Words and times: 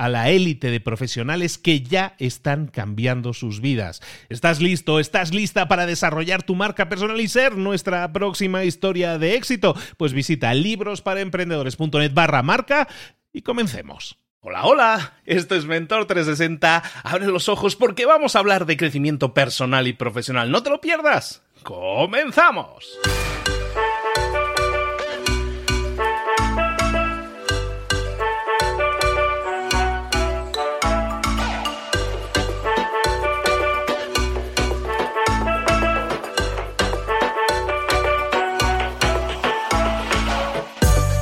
a 0.00 0.08
la 0.08 0.30
élite 0.30 0.70
de 0.70 0.80
profesionales 0.80 1.58
que 1.58 1.82
ya 1.82 2.14
están 2.18 2.68
cambiando 2.68 3.34
sus 3.34 3.60
vidas. 3.60 4.00
¿Estás 4.30 4.58
listo? 4.62 4.98
¿Estás 4.98 5.34
lista 5.34 5.68
para 5.68 5.84
desarrollar 5.84 6.42
tu 6.42 6.54
marca 6.54 6.88
personal 6.88 7.20
y 7.20 7.28
ser 7.28 7.58
nuestra 7.58 8.10
próxima 8.10 8.64
historia 8.64 9.18
de 9.18 9.34
éxito? 9.34 9.76
Pues 9.98 10.14
visita 10.14 10.54
librosparaemprendedores.net 10.54 12.14
barra 12.14 12.42
marca 12.42 12.88
y 13.30 13.42
comencemos. 13.42 14.16
Hola, 14.40 14.64
hola, 14.64 15.12
esto 15.26 15.54
es 15.54 15.66
Mentor 15.66 16.06
360. 16.06 16.82
Abre 17.04 17.26
los 17.26 17.50
ojos 17.50 17.76
porque 17.76 18.06
vamos 18.06 18.34
a 18.34 18.38
hablar 18.38 18.64
de 18.64 18.78
crecimiento 18.78 19.34
personal 19.34 19.86
y 19.86 19.92
profesional. 19.92 20.50
No 20.50 20.62
te 20.62 20.70
lo 20.70 20.80
pierdas. 20.80 21.42
¡Comenzamos! 21.62 22.98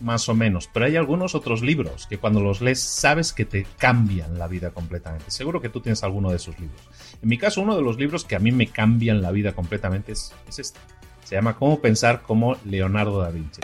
más 0.00 0.28
o 0.28 0.34
menos, 0.34 0.68
pero 0.72 0.86
hay 0.86 0.96
algunos 0.96 1.34
otros 1.34 1.62
libros 1.62 2.06
que 2.06 2.18
cuando 2.18 2.40
los 2.40 2.60
lees 2.60 2.80
sabes 2.80 3.32
que 3.32 3.44
te 3.44 3.66
cambian 3.78 4.38
la 4.38 4.48
vida 4.48 4.70
completamente. 4.70 5.30
Seguro 5.30 5.60
que 5.60 5.68
tú 5.68 5.80
tienes 5.80 6.02
alguno 6.02 6.30
de 6.30 6.36
esos 6.36 6.58
libros. 6.58 6.80
En 7.22 7.28
mi 7.28 7.38
caso, 7.38 7.60
uno 7.60 7.76
de 7.76 7.82
los 7.82 7.98
libros 7.98 8.24
que 8.24 8.36
a 8.36 8.38
mí 8.38 8.52
me 8.52 8.66
cambian 8.66 9.22
la 9.22 9.30
vida 9.30 9.52
completamente 9.52 10.12
es, 10.12 10.32
es 10.48 10.58
este. 10.58 10.80
Se 11.24 11.36
llama 11.36 11.56
Cómo 11.56 11.80
pensar 11.80 12.22
como 12.22 12.56
Leonardo 12.64 13.20
da 13.20 13.30
Vinci. 13.30 13.60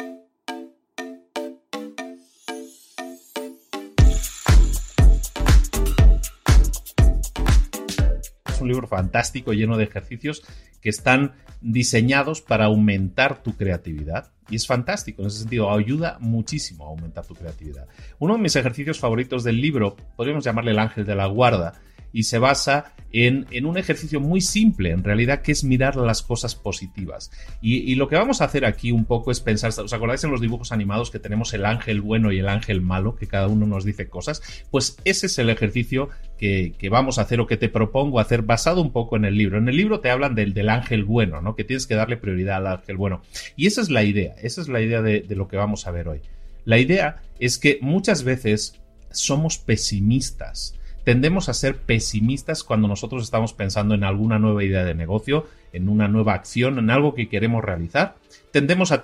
Es 8.49 8.61
un 8.61 8.69
libro 8.69 8.87
fantástico 8.87 9.53
lleno 9.53 9.77
de 9.77 9.85
ejercicios 9.85 10.45
que 10.81 10.91
están 10.91 11.35
diseñados 11.61 12.43
para 12.43 12.67
aumentar 12.67 13.43
tu 13.43 13.57
creatividad. 13.57 14.36
Y 14.49 14.57
es 14.57 14.67
fantástico, 14.67 15.23
en 15.23 15.29
ese 15.29 15.41
sentido, 15.41 15.71
ayuda 15.71 16.19
muchísimo 16.21 16.85
a 16.85 16.89
aumentar 16.89 17.27
tu 17.27 17.35
creatividad. 17.35 17.87
Uno 18.19 18.35
de 18.35 18.41
mis 18.41 18.55
ejercicios 18.57 18.99
favoritos 18.99 19.43
del 19.43 19.61
libro, 19.61 19.97
podríamos 20.17 20.45
llamarle 20.45 20.71
el 20.71 20.79
ángel 20.79 21.05
de 21.05 21.15
la 21.17 21.27
guarda, 21.27 21.75
y 22.17 22.23
se 22.23 22.39
basa 22.39 22.95
en, 23.13 23.47
un 23.67 23.77
ejercicio 23.77 24.21
muy 24.21 24.41
simple, 24.41 24.91
en 24.91 25.05
realidad, 25.05 25.43
que 25.43 25.53
es 25.53 25.65
mirar 25.65 25.97
las 25.97 26.23
cosas 26.23 26.55
positivas. 26.55 27.31
Y, 27.61 27.95
lo 27.97 28.09
que 28.09 28.17
vamos 28.17 28.41
a 28.41 28.47
hacer 28.47 28.65
aquí 28.65 28.91
un 28.91 29.05
poco 29.05 29.31
es 29.31 29.41
pensar, 29.41 29.71
¿os 29.79 29.93
acordáis 29.93 30.25
en 30.25 30.31
los 30.31 30.41
dibujos 30.41 30.73
animados 30.73 31.11
que 31.11 31.19
tenemos 31.19 31.53
el 31.53 31.67
ángel 31.67 32.01
bueno 32.01 32.33
y 32.33 32.39
el 32.39 32.49
ángel 32.49 32.81
malo, 32.81 33.17
que 33.17 33.27
cada 33.27 33.49
uno 33.49 33.67
nos 33.67 33.85
dice 33.85 34.09
cosas? 34.09 34.41
Pues 34.71 34.97
ese 35.05 35.27
es 35.27 35.39
el 35.39 35.51
ejercicio 35.51 36.09
que, 36.39 36.75
vamos 36.91 37.19
a 37.19 37.23
hacer 37.23 37.39
o 37.41 37.47
que 37.47 37.59
te 37.59 37.69
propongo 37.69 38.19
hacer 38.19 38.41
basado 38.41 38.81
un 38.81 38.93
poco 38.93 39.17
en 39.17 39.27
el 39.27 39.37
libro. 39.37 39.59
En 39.59 39.69
el 39.69 39.77
libro 39.77 40.01
te 40.01 40.09
hablan 40.09 40.35
del, 40.35 40.55
del 40.55 40.71
ángel 40.71 41.05
bueno, 41.05 41.43
¿no? 41.43 41.55
Que 41.55 41.65
tienes 41.65 41.87
que 41.87 41.97
darle 41.97 42.17
prioridad 42.17 42.57
al 42.57 42.79
ángel 42.79 42.97
bueno. 42.97 43.21
Y 43.57 43.67
esa 43.67 43.83
es 43.83 43.91
la 43.91 44.05
idea, 44.05 44.35
esa 44.41 44.63
es 44.63 44.69
la 44.69 44.81
idea 44.81 45.03
de 45.03 45.37
lo 45.37 45.49
que 45.49 45.59
vamos 45.59 45.87
a 45.87 45.91
ver 45.91 46.09
hoy. 46.09 46.23
La 46.65 46.79
idea 46.79 47.21
es 47.39 47.59
que 47.59 47.79
muchas 47.83 48.25
veces 48.25 48.81
somos 49.11 49.59
pesimistas 49.59 50.77
tendemos 51.07 51.49
a 51.49 51.55
ser 51.55 51.77
pesimistas 51.77 52.65
cuando 52.65 52.89
nosotros 52.89 53.23
estamos 53.23 53.53
pensando 53.53 53.95
en 53.95 54.03
alguna 54.03 54.41
nueva 54.41 54.65
idea 54.65 54.83
de 54.83 54.97
negocio, 54.97 55.47
en 55.73 55.89
una 55.89 56.09
nueva 56.09 56.35
acción, 56.35 56.81
en 56.81 56.91
algo 56.91 57.15
que 57.15 57.29
queremos 57.29 57.65
realizar. 57.65 58.17
Tendemos 58.51 58.91
a, 58.91 59.03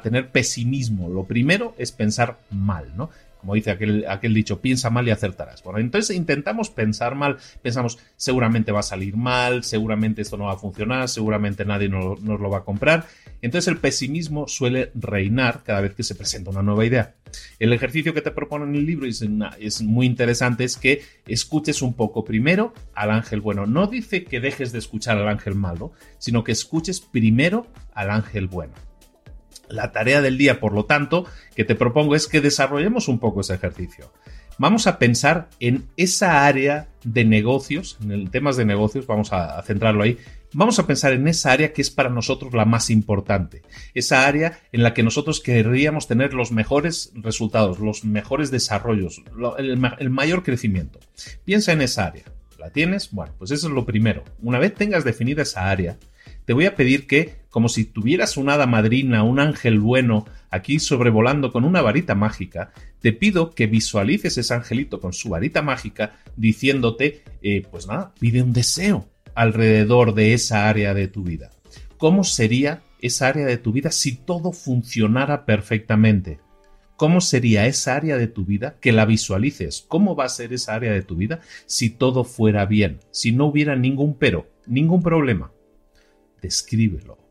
tener 0.00 0.30
pesimismo. 0.30 1.08
Lo 1.08 1.24
primero 1.24 1.74
es 1.76 1.90
pensar 1.90 2.38
mal, 2.52 2.96
¿no? 2.96 3.10
Como 3.44 3.56
dice 3.56 3.72
aquel, 3.72 4.32
dicho, 4.32 4.62
piensa 4.62 4.88
mal 4.88 5.06
y 5.06 5.10
acertarás. 5.10 5.62
Bueno, 5.62 5.78
entonces 5.78 6.16
intentamos 6.16 6.70
pensar 6.70 7.14
mal, 7.14 7.36
pensamos, 7.60 7.98
seguramente 8.16 8.72
va 8.72 8.80
a 8.80 8.82
salir 8.82 9.18
mal, 9.18 9.64
seguramente 9.64 10.22
esto 10.22 10.38
no 10.38 10.44
va 10.44 10.54
a 10.54 10.56
funcionar, 10.56 11.10
seguramente 11.10 11.66
nadie 11.66 11.90
nos, 11.90 12.22
lo 12.22 12.48
va 12.48 12.58
a 12.58 12.64
comprar. 12.64 13.04
Entonces 13.42 13.68
el 13.68 13.76
pesimismo 13.76 14.48
suele 14.48 14.92
reinar 14.94 15.62
cada 15.62 15.82
vez 15.82 15.94
que 15.94 16.02
se 16.02 16.14
presenta 16.14 16.52
una 16.52 16.62
nueva 16.62 16.86
idea. 16.86 17.16
El 17.58 17.74
ejercicio 17.74 18.14
que 18.14 18.22
te 18.22 18.30
propone 18.30 18.64
en 18.64 18.76
el 18.76 18.86
libro 18.86 19.06
es, 19.06 19.22
es 19.60 19.82
muy 19.82 20.06
interesante, 20.06 20.64
es 20.64 20.78
que 20.78 21.02
escuches 21.26 21.82
un 21.82 21.92
poco 21.92 22.24
primero 22.24 22.72
al 22.94 23.10
ángel 23.10 23.42
bueno. 23.42 23.66
No 23.66 23.88
dice 23.88 24.24
que 24.24 24.40
dejes 24.40 24.72
de 24.72 24.78
escuchar 24.78 25.18
al 25.18 25.28
ángel 25.28 25.54
malo, 25.54 25.92
sino 26.16 26.44
que 26.44 26.52
escuches 26.52 27.02
primero 27.02 27.66
al 27.92 28.10
ángel 28.10 28.48
bueno. 28.48 28.72
La 29.74 29.92
tarea 29.92 30.22
del 30.22 30.38
día, 30.38 30.60
por 30.60 30.72
lo 30.72 30.84
tanto, 30.84 31.26
que 31.54 31.64
te 31.64 31.74
propongo 31.74 32.14
es 32.14 32.26
que 32.26 32.40
desarrollemos 32.40 33.08
un 33.08 33.18
poco 33.18 33.40
ese 33.40 33.54
ejercicio. 33.54 34.12
Vamos 34.56 34.86
a 34.86 34.98
pensar 34.98 35.48
en 35.58 35.86
esa 35.96 36.46
área 36.46 36.88
de 37.02 37.24
negocios, 37.24 37.98
en 38.02 38.12
el 38.12 38.30
temas 38.30 38.56
de 38.56 38.64
negocios, 38.64 39.06
vamos 39.06 39.32
a, 39.32 39.60
centrarlo 39.62 40.04
ahí. 40.04 40.16
Vamos 40.52 40.78
a 40.78 40.86
pensar 40.86 41.12
en 41.12 41.26
esa 41.26 41.50
área 41.50 41.72
que 41.72 41.82
es 41.82 41.90
para 41.90 42.08
nosotros 42.08 42.54
la 42.54 42.64
más 42.64 42.88
importante, 42.88 43.62
esa 43.94 44.24
área 44.26 44.60
en 44.70 44.84
la 44.84 44.94
que 44.94 45.02
nosotros 45.02 45.40
querríamos 45.40 46.06
tener 46.06 46.32
los 46.32 46.52
mejores 46.52 47.10
resultados, 47.16 47.80
los 47.80 48.04
mejores 48.04 48.52
desarrollos, 48.52 49.24
el 49.58 50.10
mayor 50.10 50.44
crecimiento. 50.44 51.00
Piensa 51.44 51.72
en 51.72 51.82
esa 51.82 52.06
área. 52.06 52.24
¿La 52.64 52.70
tienes? 52.70 53.10
Bueno, 53.10 53.34
pues 53.36 53.50
eso 53.50 53.66
es 53.66 53.74
lo 53.74 53.84
primero. 53.84 54.22
Una 54.40 54.60
vez 54.60 54.72
tengas 54.74 55.04
definida 55.04 55.42
esa 55.42 55.68
área, 55.68 55.98
te 56.44 56.52
voy 56.52 56.66
a 56.66 56.76
pedir 56.76 57.06
que, 57.06 57.43
como 57.54 57.68
si 57.68 57.84
tuvieras 57.84 58.36
una 58.36 58.54
hada 58.54 58.66
madrina, 58.66 59.22
un 59.22 59.38
ángel 59.38 59.78
bueno, 59.78 60.26
aquí 60.50 60.80
sobrevolando 60.80 61.52
con 61.52 61.62
una 61.62 61.82
varita 61.82 62.16
mágica, 62.16 62.72
te 62.98 63.12
pido 63.12 63.52
que 63.52 63.68
visualices 63.68 64.36
ese 64.36 64.54
angelito 64.54 64.98
con 64.98 65.12
su 65.12 65.28
varita 65.28 65.62
mágica 65.62 66.16
diciéndote, 66.36 67.22
eh, 67.42 67.62
pues 67.70 67.86
nada, 67.86 68.12
pide 68.18 68.42
un 68.42 68.52
deseo 68.52 69.08
alrededor 69.36 70.14
de 70.14 70.34
esa 70.34 70.68
área 70.68 70.94
de 70.94 71.06
tu 71.06 71.22
vida. 71.22 71.52
¿Cómo 71.96 72.24
sería 72.24 72.82
esa 73.00 73.28
área 73.28 73.46
de 73.46 73.56
tu 73.56 73.70
vida 73.70 73.92
si 73.92 74.16
todo 74.16 74.50
funcionara 74.50 75.46
perfectamente? 75.46 76.40
¿Cómo 76.96 77.20
sería 77.20 77.68
esa 77.68 77.94
área 77.94 78.16
de 78.16 78.26
tu 78.26 78.44
vida? 78.44 78.78
Que 78.80 78.90
la 78.90 79.04
visualices. 79.04 79.84
¿Cómo 79.86 80.16
va 80.16 80.24
a 80.24 80.28
ser 80.28 80.52
esa 80.52 80.74
área 80.74 80.90
de 80.90 81.02
tu 81.02 81.14
vida 81.14 81.38
si 81.66 81.88
todo 81.88 82.24
fuera 82.24 82.66
bien? 82.66 82.98
Si 83.12 83.30
no 83.30 83.46
hubiera 83.46 83.76
ningún 83.76 84.18
pero, 84.18 84.50
ningún 84.66 85.04
problema 85.04 85.52
escríbelo. 86.46 87.23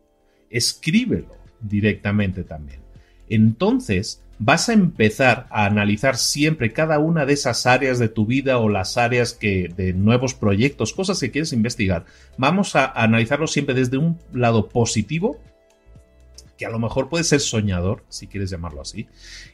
Escríbelo 0.53 1.35
directamente 1.59 2.43
también. 2.43 2.79
Entonces 3.27 4.21
vas 4.39 4.69
a 4.69 4.73
empezar 4.73 5.47
a 5.49 5.65
analizar 5.65 6.17
siempre 6.17 6.73
cada 6.73 6.99
una 6.99 7.25
de 7.25 7.33
esas 7.33 7.65
áreas 7.65 7.99
de 7.99 8.09
tu 8.09 8.25
vida 8.25 8.57
o 8.57 8.69
las 8.69 8.97
áreas 8.97 9.33
que 9.33 9.69
de 9.75 9.93
nuevos 9.93 10.33
proyectos, 10.33 10.93
cosas 10.93 11.19
que 11.19 11.31
quieres 11.31 11.53
investigar. 11.53 12.05
Vamos 12.37 12.75
a 12.75 12.85
analizarlo 12.85 13.47
siempre 13.47 13.75
desde 13.75 13.97
un 13.97 14.19
lado 14.33 14.69
positivo 14.69 15.39
que 16.57 16.65
a 16.65 16.69
lo 16.69 16.79
mejor 16.79 17.09
puede 17.09 17.23
ser 17.23 17.39
soñador, 17.39 18.03
si 18.09 18.27
quieres 18.27 18.49
llamarlo 18.49 18.81
así. 18.81 19.07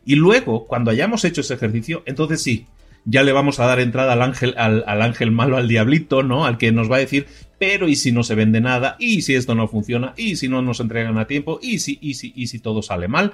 Y 0.06 0.16
luego, 0.16 0.66
cuando 0.66 0.92
hayamos 0.92 1.24
hecho 1.24 1.42
ese 1.42 1.54
ejercicio, 1.54 2.04
entonces 2.06 2.42
sí, 2.42 2.68
ya 3.06 3.24
le 3.24 3.32
vamos 3.32 3.60
a 3.60 3.66
dar 3.66 3.80
entrada 3.80 4.14
al 4.14 4.22
ángel, 4.22 4.54
al, 4.58 5.02
ángel 5.02 5.32
malo, 5.32 5.58
al 5.58 5.68
diablito, 5.68 6.24
¿no? 6.24 6.46
Al 6.46 6.58
que 6.58 6.72
nos 6.72 6.92
va 6.92 6.98
a 6.98 7.00
decir, 7.00 7.28
pero 7.58 7.88
¿y 7.88 7.96
si 7.96 8.12
no 8.12 8.24
se 8.24 8.36
vende 8.36 8.62
nada? 8.62 8.96
¿Y 9.00 9.22
si 9.22 9.36
esto 9.36 9.56
no 9.56 9.68
funciona? 9.68 10.14
¿Y 10.18 10.36
si 10.36 10.48
no 10.48 10.62
nos 10.62 10.80
entregan 10.80 11.18
a 11.18 11.28
tiempo? 11.28 11.60
¿Y 11.62 11.80
si, 11.80 11.98
y 12.02 12.16
si, 12.16 12.34
y 12.36 12.48
si 12.48 12.60
todo 12.60 12.82
sale 12.82 13.08
mal? 13.08 13.34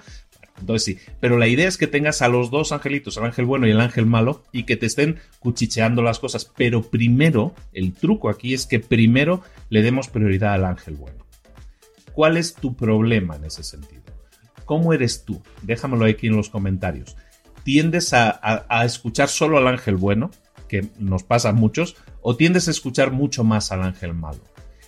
Entonces 0.60 0.84
sí, 0.84 0.98
pero 1.20 1.38
la 1.38 1.48
idea 1.48 1.68
es 1.68 1.78
que 1.78 1.88
tengas 1.88 2.22
a 2.22 2.30
los 2.30 2.50
dos 2.50 2.72
angelitos, 2.72 3.18
el 3.18 3.26
ángel 3.26 3.46
bueno 3.46 3.68
y 3.68 3.72
el 3.72 3.82
ángel 3.82 4.06
malo, 4.06 4.44
y 4.54 4.64
que 4.64 4.78
te 4.78 4.86
estén 4.86 5.18
cuchicheando 5.40 6.02
las 6.02 6.20
cosas. 6.20 6.50
Pero 6.56 6.84
primero, 6.84 7.54
el 7.74 7.94
truco 7.94 8.30
aquí 8.30 8.54
es 8.54 8.66
que 8.66 8.80
primero 8.80 9.42
le 9.70 9.82
demos 9.82 10.08
prioridad 10.08 10.54
al 10.54 10.66
ángel 10.66 10.96
bueno. 10.96 11.26
¿Cuál 12.14 12.38
es 12.38 12.54
tu 12.54 12.76
problema 12.76 13.36
en 13.36 13.46
ese 13.46 13.64
sentido? 13.64 14.04
¿Cómo 14.64 14.94
eres 14.94 15.26
tú? 15.26 15.42
Déjamelo 15.62 16.06
aquí 16.06 16.28
en 16.28 16.38
los 16.38 16.50
comentarios 16.50 17.18
tiendes 17.66 18.14
a, 18.14 18.86
escuchar 18.86 19.28
solo 19.28 19.58
al 19.58 19.68
ángel 19.68 19.96
bueno, 19.96 20.30
que 20.70 20.88
nos 21.00 21.24
pasa 21.24 21.50
a 21.50 21.54
muchos, 21.54 21.98
o 22.22 22.38
tiendes 22.38 22.68
a 22.68 22.72
escuchar 22.72 23.12
mucho 23.12 23.44
más 23.44 23.72
al 23.72 23.82
ángel 23.82 24.14
malo. 24.14 24.40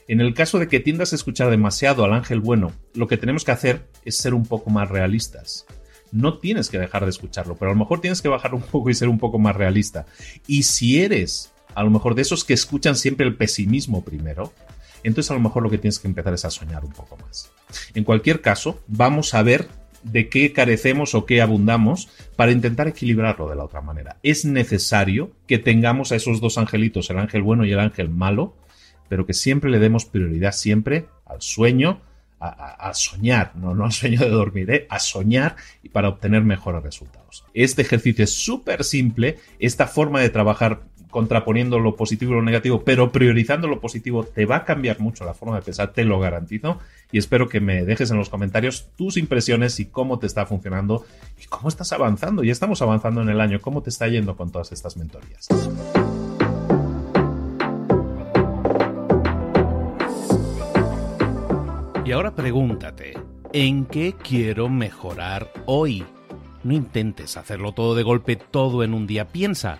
En 0.08 0.22
el 0.22 0.36
caso 0.36 0.60
de 0.60 0.68
que 0.68 0.80
tiendas 0.80 1.12
a 1.12 1.16
escuchar 1.16 1.50
demasiado 1.50 2.06
al 2.06 2.14
ángel 2.14 2.40
bueno, 2.40 2.72
lo 2.94 3.08
que 3.08 3.18
tenemos 3.18 3.44
que 3.44 3.52
hacer 3.52 3.90
es 4.06 4.18
ser 4.18 4.36
un 4.36 4.46
poco 4.46 4.70
más 4.70 4.90
realistas. 4.90 5.66
No 6.12 6.38
tienes 6.38 6.70
que 6.70 6.78
dejar 6.78 7.04
de 7.04 7.10
escucharlo, 7.10 7.56
pero 7.56 7.72
a 7.72 7.74
lo 7.74 7.80
mejor 7.80 8.00
tienes 8.00 8.22
que 8.22 8.30
bajar 8.30 8.54
un 8.54 8.62
poco 8.62 8.92
y 8.92 8.94
ser 8.94 9.10
un 9.10 9.18
poco 9.18 9.40
más 9.40 9.56
realista. 9.56 10.06
Y 10.46 10.64
si 10.64 11.02
eres 11.02 11.52
a 11.74 11.84
lo 11.84 11.90
mejor 11.90 12.14
de 12.14 12.22
esos 12.22 12.46
que 12.46 12.54
escuchan 12.54 12.96
siempre 12.96 13.26
el 13.26 13.36
pesimismo 13.36 14.06
primero, 14.06 14.54
entonces 15.04 15.32
a 15.32 15.34
lo 15.34 15.40
mejor 15.40 15.64
lo 15.64 15.72
que 15.72 15.80
tienes 15.80 15.98
que 15.98 16.08
empezar 16.08 16.34
es 16.36 16.46
a 16.46 16.52
soñar 16.52 16.86
un 16.86 16.92
poco 16.92 17.18
más. 17.18 17.52
En 17.96 18.04
cualquier 18.04 18.42
caso, 18.42 18.80
vamos 18.88 19.34
a 19.34 19.42
ver 19.42 19.68
de 20.04 20.30
qué 20.30 20.54
carecemos 20.54 21.16
o 21.16 21.26
qué 21.26 21.42
abundamos 21.42 22.10
para 22.36 22.52
intentar 22.52 22.88
equilibrarlo 22.88 23.50
de 23.50 23.56
la 23.56 23.64
otra 23.64 23.82
manera. 23.82 24.18
Es 24.24 24.46
necesario 24.46 25.32
que 25.48 25.58
tengamos 25.58 26.12
a 26.12 26.16
esos 26.16 26.42
dos 26.42 26.58
angelitos, 26.58 27.10
el 27.10 27.20
ángel 27.20 27.42
bueno 27.42 27.66
y 27.66 27.72
el 27.72 27.80
ángel 27.80 28.10
malo, 28.10 28.56
pero 29.10 29.26
que 29.26 29.34
siempre 29.34 29.70
le 29.70 29.80
demos 29.80 30.06
prioridad 30.06 30.52
siempre 30.52 31.06
al 31.26 31.42
sueño, 31.42 32.02
a, 32.40 32.94
soñar, 32.94 33.56
no, 33.56 33.74
no 33.74 33.86
al 33.86 33.92
sueño 33.92 34.20
de 34.20 34.30
dormir, 34.30 34.70
¿eh? 34.70 34.88
a 34.90 35.00
soñar 35.00 35.56
y 35.82 35.90
para 35.90 36.10
obtener 36.10 36.44
mejores 36.44 36.84
resultados. 36.84 37.44
Este 37.54 37.82
ejercicio 37.82 38.24
es 38.24 38.34
súper 38.34 38.84
simple, 38.84 39.38
esta 39.58 39.88
forma 39.88 40.22
de 40.22 40.30
trabajar 40.30 40.82
contraponiendo 41.10 41.80
lo 41.80 41.96
positivo 41.96 42.34
y 42.34 42.36
lo 42.36 42.42
negativo, 42.42 42.84
pero 42.84 43.12
priorizando 43.12 43.68
lo 43.68 43.80
positivo, 43.80 44.24
te 44.24 44.46
va 44.46 44.58
a 44.58 44.66
cambiar 44.66 45.00
mucho 45.00 45.26
la 45.26 45.34
forma 45.34 45.56
de 45.56 45.62
pensar, 45.62 45.94
te 45.94 46.04
lo 46.04 46.20
garantizo. 46.20 46.80
Y 47.12 47.18
espero 47.18 47.48
que 47.48 47.62
me 47.62 47.86
dejes 47.86 48.12
en 48.12 48.18
los 48.18 48.30
comentarios 48.30 48.90
tus 48.98 49.18
impresiones 49.18 49.80
y 49.80 49.86
cómo 49.86 50.20
te 50.20 50.28
está 50.28 50.46
funcionando 50.46 51.06
y 51.42 51.46
cómo 51.48 51.70
estás 51.70 51.94
avanzando. 51.94 52.44
Ya 52.44 52.52
estamos 52.52 52.82
avanzando 52.82 53.22
en 53.22 53.30
el 53.30 53.40
año, 53.40 53.62
cómo 53.62 53.82
te 53.82 53.90
está 53.90 54.08
yendo 54.08 54.36
con 54.36 54.52
todas 54.52 54.72
estas 54.72 54.98
mentorías. 54.98 55.48
Y 62.08 62.12
ahora 62.14 62.34
pregúntate, 62.34 63.16
¿en 63.52 63.86
qué 63.86 64.14
quiero 64.14 64.70
mejorar 64.70 65.52
hoy? 65.66 66.06
No 66.64 66.74
intentes 66.74 67.36
hacerlo 67.36 67.74
todo 67.74 67.96
de 67.96 68.04
golpe, 68.04 68.38
todo 68.38 68.84
en 68.84 68.94
un 68.94 69.08
día. 69.08 69.28
Piensa, 69.28 69.80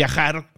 viajar 0.00 0.49